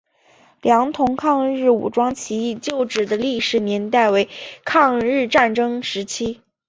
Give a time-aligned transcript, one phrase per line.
[0.63, 4.29] 良垌抗日武装起义旧址的历史年代为
[4.65, 6.41] 抗日战争时期。